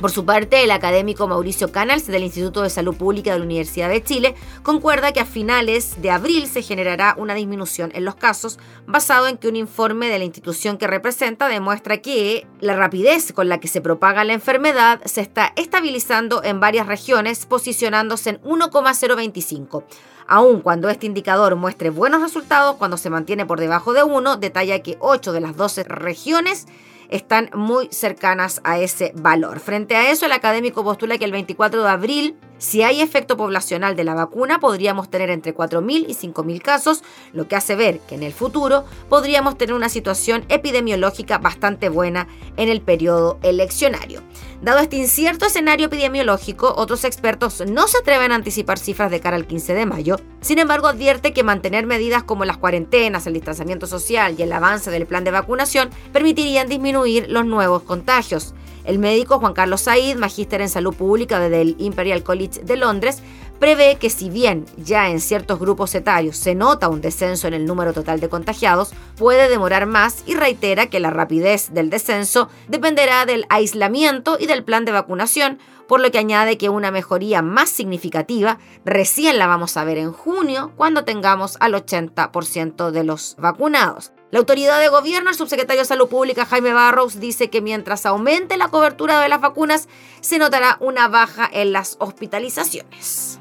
Por 0.00 0.12
su 0.12 0.24
parte, 0.24 0.62
el 0.62 0.70
académico 0.70 1.26
Mauricio 1.26 1.72
Canals 1.72 2.06
del 2.06 2.22
Instituto 2.22 2.62
de 2.62 2.70
Salud 2.70 2.94
Pública 2.94 3.32
de 3.32 3.40
la 3.40 3.44
Universidad 3.44 3.88
de 3.88 4.00
Chile 4.00 4.36
concuerda 4.62 5.10
que 5.10 5.18
a 5.18 5.24
finales 5.24 6.00
de 6.00 6.12
abril 6.12 6.46
se 6.46 6.62
generará 6.62 7.16
una 7.18 7.34
disminución 7.34 7.90
en 7.94 8.04
los 8.04 8.14
casos 8.14 8.60
basado 8.86 9.26
en 9.26 9.38
que 9.38 9.48
un 9.48 9.56
informe 9.56 10.06
de 10.06 10.20
la 10.20 10.24
institución 10.24 10.78
que 10.78 10.86
representa 10.86 11.48
demuestra 11.48 11.98
que 11.98 12.46
la 12.60 12.76
rapidez 12.76 13.32
con 13.32 13.48
la 13.48 13.58
que 13.58 13.66
se 13.66 13.80
propaga 13.80 14.22
la 14.22 14.34
enfermedad 14.34 15.00
se 15.04 15.20
está 15.20 15.52
estabilizando 15.56 16.44
en 16.44 16.60
varias 16.60 16.86
regiones 16.86 17.44
posicionándose 17.44 18.30
en 18.30 18.40
1,025. 18.44 19.82
Aun 20.28 20.60
cuando 20.60 20.90
este 20.90 21.06
indicador 21.06 21.56
muestre 21.56 21.88
buenos 21.88 22.20
resultados, 22.20 22.76
cuando 22.76 22.98
se 22.98 23.08
mantiene 23.08 23.46
por 23.46 23.58
debajo 23.58 23.94
de 23.94 24.02
1, 24.02 24.36
detalla 24.36 24.82
que 24.82 24.98
8 25.00 25.32
de 25.32 25.40
las 25.40 25.56
12 25.56 25.84
regiones 25.84 26.66
están 27.08 27.48
muy 27.54 27.88
cercanas 27.90 28.60
a 28.62 28.78
ese 28.78 29.12
valor. 29.16 29.58
Frente 29.58 29.96
a 29.96 30.10
eso, 30.10 30.26
el 30.26 30.32
académico 30.32 30.84
postula 30.84 31.16
que 31.16 31.24
el 31.24 31.32
24 31.32 31.82
de 31.82 31.88
abril, 31.88 32.36
si 32.58 32.82
hay 32.82 33.00
efecto 33.00 33.36
poblacional 33.36 33.96
de 33.96 34.04
la 34.04 34.14
vacuna, 34.14 34.58
podríamos 34.58 35.08
tener 35.08 35.30
entre 35.30 35.54
4.000 35.54 36.06
y 36.08 36.14
5.000 36.14 36.60
casos, 36.60 37.02
lo 37.32 37.48
que 37.48 37.56
hace 37.56 37.76
ver 37.76 38.00
que 38.00 38.16
en 38.16 38.22
el 38.22 38.32
futuro 38.32 38.84
podríamos 39.08 39.56
tener 39.56 39.74
una 39.74 39.88
situación 39.88 40.44
epidemiológica 40.48 41.38
bastante 41.38 41.88
buena 41.88 42.28
en 42.56 42.68
el 42.68 42.80
periodo 42.80 43.38
eleccionario. 43.42 44.22
Dado 44.60 44.80
este 44.80 44.96
incierto 44.96 45.46
escenario 45.46 45.86
epidemiológico, 45.86 46.74
otros 46.76 47.04
expertos 47.04 47.62
no 47.66 47.86
se 47.86 47.98
atreven 47.98 48.32
a 48.32 48.34
anticipar 48.34 48.78
cifras 48.78 49.10
de 49.10 49.20
cara 49.20 49.36
al 49.36 49.46
15 49.46 49.74
de 49.74 49.86
mayo. 49.86 50.16
Sin 50.40 50.58
embargo, 50.58 50.88
advierte 50.88 51.32
que 51.32 51.44
mantener 51.44 51.86
medidas 51.86 52.24
como 52.24 52.44
las 52.44 52.58
cuarentenas, 52.58 53.26
el 53.28 53.34
distanciamiento 53.34 53.86
social 53.86 54.34
y 54.36 54.42
el 54.42 54.52
avance 54.52 54.90
del 54.90 55.06
plan 55.06 55.22
de 55.22 55.30
vacunación 55.30 55.90
permitirían 56.12 56.68
disminuir 56.68 57.26
los 57.28 57.46
nuevos 57.46 57.84
contagios. 57.84 58.54
El 58.88 58.98
médico 58.98 59.38
Juan 59.38 59.52
Carlos 59.52 59.82
Said, 59.82 60.16
magíster 60.16 60.62
en 60.62 60.70
salud 60.70 60.94
pública 60.94 61.38
desde 61.38 61.60
el 61.60 61.76
Imperial 61.78 62.22
College 62.22 62.62
de 62.62 62.78
Londres, 62.78 63.22
prevé 63.60 63.96
que 63.96 64.08
si 64.08 64.30
bien 64.30 64.64
ya 64.78 65.10
en 65.10 65.20
ciertos 65.20 65.58
grupos 65.58 65.94
etarios 65.94 66.38
se 66.38 66.54
nota 66.54 66.88
un 66.88 67.02
descenso 67.02 67.46
en 67.46 67.52
el 67.52 67.66
número 67.66 67.92
total 67.92 68.18
de 68.18 68.30
contagiados, 68.30 68.94
puede 69.18 69.50
demorar 69.50 69.84
más 69.84 70.22
y 70.24 70.36
reitera 70.36 70.86
que 70.86 71.00
la 71.00 71.10
rapidez 71.10 71.68
del 71.74 71.90
descenso 71.90 72.48
dependerá 72.68 73.26
del 73.26 73.44
aislamiento 73.50 74.38
y 74.40 74.46
del 74.46 74.64
plan 74.64 74.86
de 74.86 74.92
vacunación, 74.92 75.58
por 75.86 76.00
lo 76.00 76.10
que 76.10 76.18
añade 76.18 76.56
que 76.56 76.70
una 76.70 76.90
mejoría 76.90 77.42
más 77.42 77.68
significativa 77.68 78.58
recién 78.86 79.36
la 79.36 79.46
vamos 79.46 79.76
a 79.76 79.84
ver 79.84 79.98
en 79.98 80.12
junio 80.12 80.72
cuando 80.76 81.04
tengamos 81.04 81.58
al 81.60 81.74
80% 81.74 82.90
de 82.90 83.04
los 83.04 83.36
vacunados. 83.38 84.12
La 84.30 84.40
autoridad 84.40 84.78
de 84.78 84.88
gobierno, 84.88 85.30
el 85.30 85.36
subsecretario 85.36 85.82
de 85.82 85.88
Salud 85.88 86.08
Pública 86.08 86.44
Jaime 86.44 86.74
Barros, 86.74 87.18
dice 87.18 87.48
que 87.48 87.62
mientras 87.62 88.04
aumente 88.04 88.58
la 88.58 88.68
cobertura 88.68 89.20
de 89.20 89.28
las 89.30 89.40
vacunas, 89.40 89.88
se 90.20 90.38
notará 90.38 90.76
una 90.80 91.08
baja 91.08 91.48
en 91.50 91.72
las 91.72 91.96
hospitalizaciones. 91.98 93.38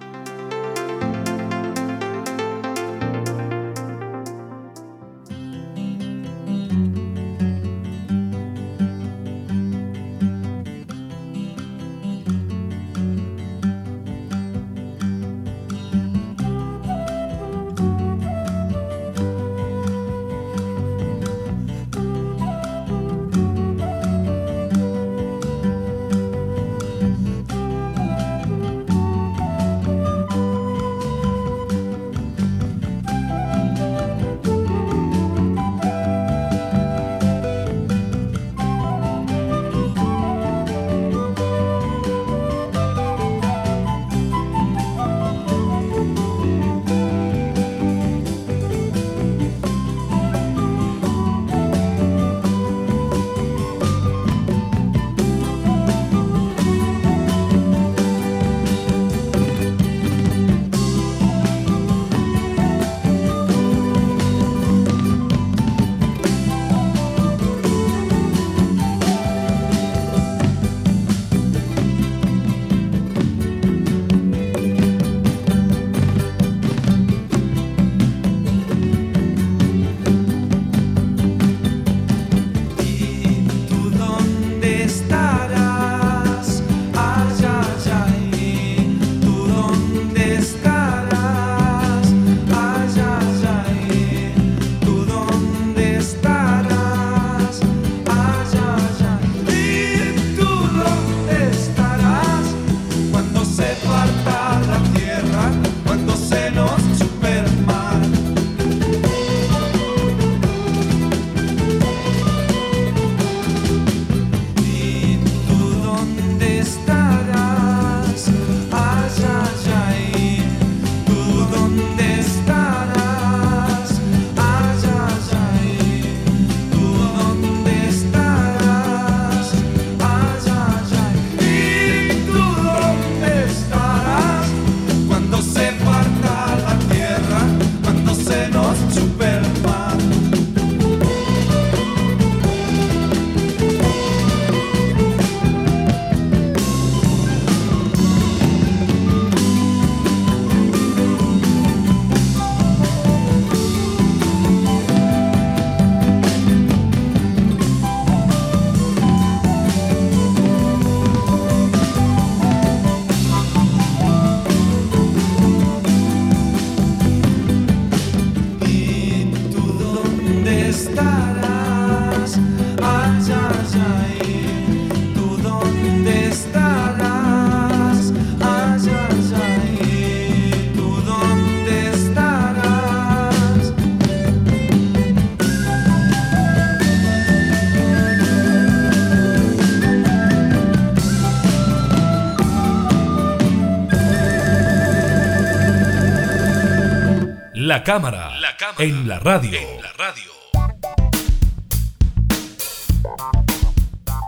La 197.88 197.94
cámara, 197.94 198.34
en, 198.80 199.08
la 199.08 199.18
radio. 199.20 199.58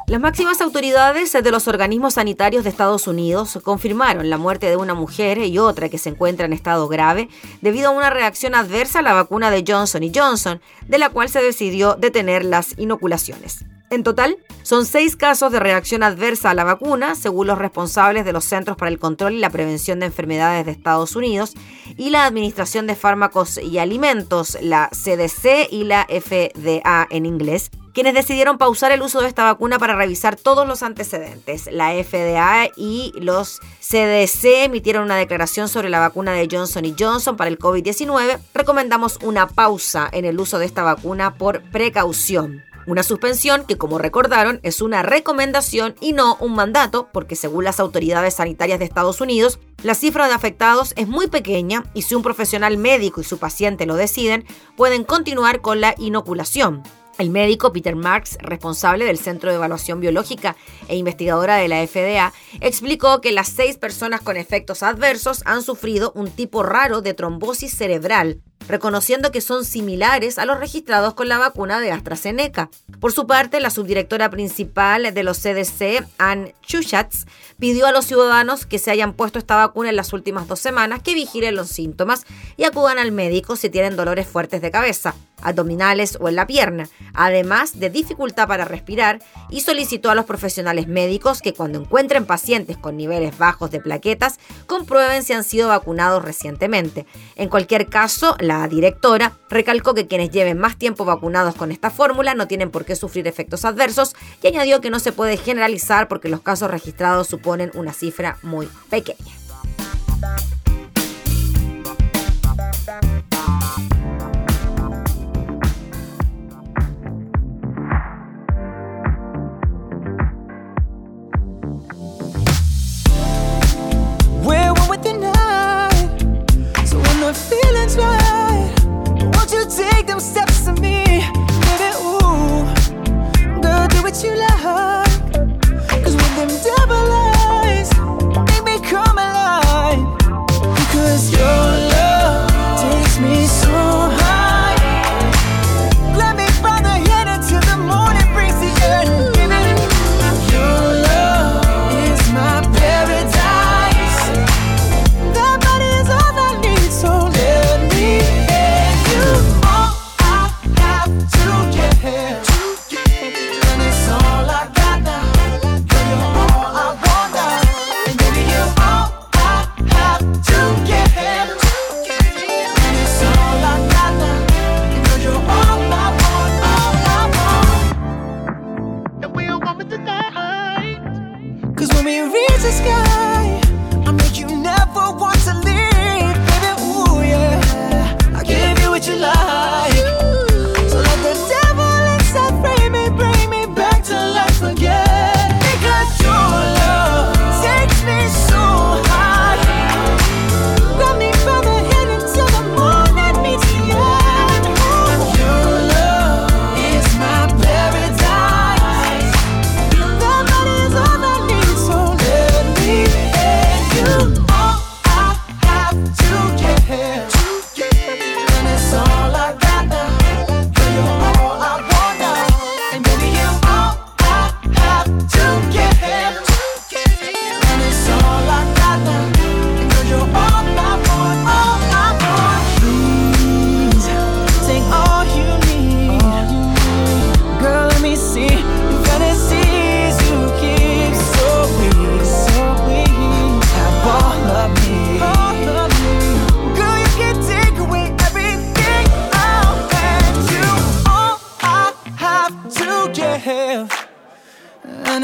Las 0.07 0.21
máximas 0.21 0.61
autoridades 0.61 1.33
de 1.33 1.51
los 1.51 1.67
organismos 1.67 2.13
sanitarios 2.13 2.63
de 2.63 2.69
Estados 2.69 3.05
Unidos 3.05 3.59
confirmaron 3.61 4.29
la 4.29 4.37
muerte 4.37 4.67
de 4.69 4.77
una 4.77 4.93
mujer 4.93 5.39
y 5.39 5.57
otra 5.57 5.89
que 5.89 5.97
se 5.97 6.07
encuentra 6.07 6.45
en 6.45 6.53
estado 6.53 6.87
grave 6.87 7.27
debido 7.59 7.89
a 7.89 7.91
una 7.91 8.09
reacción 8.09 8.55
adversa 8.55 8.99
a 8.99 9.01
la 9.01 9.11
vacuna 9.11 9.51
de 9.51 9.65
Johnson 9.67 10.03
Johnson, 10.15 10.61
de 10.87 10.97
la 10.97 11.09
cual 11.09 11.27
se 11.27 11.43
decidió 11.43 11.95
detener 11.95 12.45
las 12.45 12.79
inoculaciones. 12.79 13.65
En 13.91 14.03
total, 14.03 14.37
son 14.61 14.85
seis 14.85 15.15
casos 15.15 15.51
de 15.51 15.59
reacción 15.59 16.03
adversa 16.03 16.51
a 16.51 16.53
la 16.53 16.63
vacuna, 16.63 17.15
según 17.15 17.47
los 17.47 17.57
responsables 17.57 18.23
de 18.23 18.33
los 18.33 18.45
Centros 18.45 18.77
para 18.77 18.91
el 18.91 18.99
Control 18.99 19.33
y 19.33 19.39
la 19.39 19.49
Prevención 19.49 19.99
de 19.99 20.05
Enfermedades 20.05 20.65
de 20.67 20.71
Estados 20.71 21.15
Unidos 21.15 21.53
y 21.97 22.11
la 22.11 22.25
Administración 22.25 22.85
de 22.85 22.95
Fármacos 22.95 23.57
y 23.57 23.79
Alimentos, 23.79 24.59
la 24.61 24.89
CDC 24.89 25.71
y 25.71 25.85
la 25.85 26.05
FDA 26.07 27.07
en 27.09 27.25
inglés, 27.25 27.71
quienes 27.91 28.13
decidieron 28.13 28.59
pausar 28.59 28.91
el 28.91 29.01
uso 29.01 29.21
de 29.21 29.27
esta 29.27 29.43
vacuna 29.43 29.79
para 29.79 29.95
revisar 29.95 30.35
todos 30.35 30.67
los 30.67 30.83
antecedentes. 30.83 31.67
La 31.71 31.91
FDA 31.91 32.69
y 32.75 33.11
los 33.15 33.59
CDC 33.81 34.65
emitieron 34.65 35.03
una 35.03 35.17
declaración 35.17 35.67
sobre 35.67 35.89
la 35.89 35.99
vacuna 35.99 36.33
de 36.33 36.47
Johnson 36.49 36.85
Johnson 36.97 37.35
para 37.37 37.49
el 37.49 37.57
COVID-19. 37.57 38.39
Recomendamos 38.53 39.17
una 39.23 39.47
pausa 39.47 40.07
en 40.11 40.25
el 40.25 40.39
uso 40.39 40.59
de 40.59 40.67
esta 40.67 40.83
vacuna 40.83 41.33
por 41.33 41.63
precaución. 41.71 42.68
Una 42.89 43.03
suspensión 43.03 43.65
que, 43.67 43.77
como 43.77 43.99
recordaron, 43.99 44.59
es 44.63 44.81
una 44.81 45.03
recomendación 45.03 45.93
y 46.01 46.13
no 46.13 46.37
un 46.39 46.55
mandato, 46.55 47.07
porque 47.13 47.35
según 47.35 47.63
las 47.63 47.79
autoridades 47.79 48.33
sanitarias 48.33 48.79
de 48.79 48.85
Estados 48.85 49.21
Unidos, 49.21 49.59
la 49.83 49.93
cifra 49.93 50.27
de 50.27 50.33
afectados 50.33 50.95
es 50.97 51.07
muy 51.07 51.27
pequeña 51.27 51.83
y 51.93 52.01
si 52.01 52.15
un 52.15 52.23
profesional 52.23 52.77
médico 52.77 53.21
y 53.21 53.25
su 53.25 53.37
paciente 53.37 53.85
lo 53.85 53.95
deciden, 53.95 54.43
pueden 54.75 55.03
continuar 55.03 55.61
con 55.61 55.81
la 55.81 55.93
inoculación. 55.99 56.81
El 57.19 57.29
médico 57.29 57.71
Peter 57.71 57.95
Marks, 57.95 58.39
responsable 58.41 59.05
del 59.05 59.19
Centro 59.19 59.51
de 59.51 59.57
Evaluación 59.57 59.99
Biológica 59.99 60.55
e 60.87 60.95
investigadora 60.95 61.57
de 61.57 61.67
la 61.67 61.85
FDA, 61.85 62.33
explicó 62.59 63.21
que 63.21 63.31
las 63.31 63.49
seis 63.49 63.77
personas 63.77 64.21
con 64.21 64.35
efectos 64.35 64.81
adversos 64.81 65.43
han 65.45 65.61
sufrido 65.61 66.11
un 66.15 66.31
tipo 66.31 66.63
raro 66.63 67.01
de 67.03 67.13
trombosis 67.13 67.77
cerebral, 67.77 68.41
reconociendo 68.67 69.31
que 69.31 69.41
son 69.41 69.65
similares 69.65 70.37
a 70.37 70.45
los 70.45 70.59
registrados 70.59 71.13
con 71.13 71.27
la 71.27 71.37
vacuna 71.37 71.79
de 71.79 71.91
AstraZeneca. 71.91 72.69
Por 72.99 73.11
su 73.11 73.25
parte, 73.25 73.59
la 73.59 73.69
subdirectora 73.69 74.29
principal 74.29 75.13
de 75.13 75.23
los 75.23 75.39
CDC, 75.39 76.05
Ann 76.17 76.53
Chuchatz, 76.61 77.25
pidió 77.57 77.87
a 77.87 77.91
los 77.91 78.05
ciudadanos 78.05 78.65
que 78.65 78.79
se 78.79 78.91
hayan 78.91 79.13
puesto 79.13 79.39
esta 79.39 79.55
vacuna 79.55 79.89
en 79.89 79.95
las 79.95 80.13
últimas 80.13 80.47
dos 80.47 80.59
semanas 80.59 81.01
que 81.01 81.13
vigilen 81.13 81.55
los 81.55 81.69
síntomas 81.69 82.25
y 82.57 82.63
acudan 82.63 82.99
al 82.99 83.11
médico 83.11 83.55
si 83.55 83.69
tienen 83.69 83.95
dolores 83.95 84.27
fuertes 84.27 84.61
de 84.61 84.71
cabeza, 84.71 85.15
abdominales 85.41 86.17
o 86.19 86.29
en 86.29 86.35
la 86.35 86.47
pierna, 86.47 86.89
además 87.13 87.79
de 87.79 87.89
dificultad 87.89 88.47
para 88.47 88.65
respirar, 88.65 89.19
y 89.49 89.61
solicitó 89.61 90.09
a 90.09 90.15
los 90.15 90.25
profesionales 90.25 90.87
médicos 90.87 91.41
que 91.41 91.53
cuando 91.53 91.79
encuentren 91.79 92.25
pacientes 92.25 92.77
con 92.77 92.97
niveles 92.97 93.37
bajos 93.37 93.71
de 93.71 93.79
plaquetas, 93.79 94.39
comprueben 94.67 95.23
si 95.23 95.33
han 95.33 95.43
sido 95.43 95.69
vacunados 95.69 96.23
recientemente. 96.23 97.05
En 97.35 97.49
cualquier 97.49 97.87
caso, 97.87 98.35
la 98.49 98.67
directora 98.67 99.33
recalcó 99.47 99.93
que 99.93 100.07
quienes 100.07 100.31
lleven 100.31 100.57
más 100.57 100.75
tiempo 100.75 101.05
vacunados 101.05 101.53
con 101.53 101.71
esta 101.71 101.91
fórmula 101.91 102.33
no 102.33 102.47
tienen 102.47 102.71
por 102.71 102.83
qué 102.83 102.95
sufrir 102.95 103.27
efectos 103.27 103.63
adversos 103.63 104.15
y 104.41 104.47
añadió 104.47 104.81
que 104.81 104.89
no 104.89 104.99
se 104.99 105.11
puede 105.11 105.37
generalizar 105.37 106.07
porque 106.07 106.29
los 106.29 106.41
casos 106.41 106.71
registrados 106.71 107.27
suponen 107.27 107.69
una 107.75 107.93
cifra 107.93 108.39
muy 108.41 108.67
pequeña. 108.89 109.39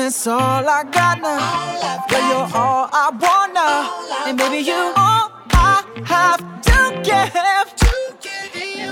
It's 0.06 0.28
all 0.28 0.70
I 0.70 0.84
got 0.84 1.20
now. 1.20 2.06
Girl, 2.08 2.28
you're 2.30 2.50
all 2.54 2.88
I 2.94 3.10
want 3.10 3.54
now, 3.54 4.28
and 4.28 4.38
baby, 4.38 4.60
you 4.60 4.94
all 4.96 5.32
I 5.50 5.84
have 6.06 6.42
to 6.62 7.02
give. 7.04 7.36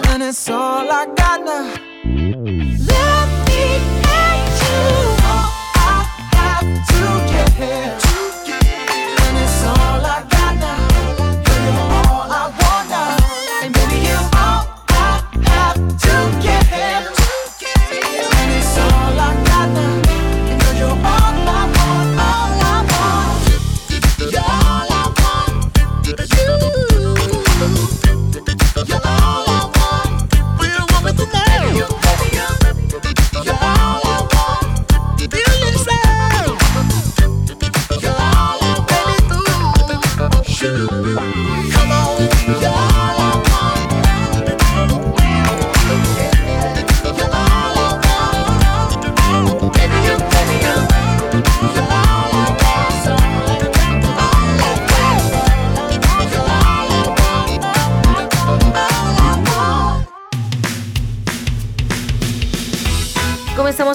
and 0.10 0.24
it's 0.24 0.50
all 0.50 0.90
I 0.92 1.06
got 1.16 1.46
now. 1.46 1.66
Let 2.90 3.28
me 3.48 3.64
hate 4.10 4.58
you. 4.64 4.82
All 5.30 5.50
I 5.76 6.08
have 6.34 6.70
to 6.90 7.04
get 7.32 8.03